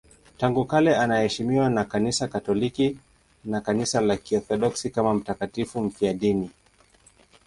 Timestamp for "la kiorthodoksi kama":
4.01-5.13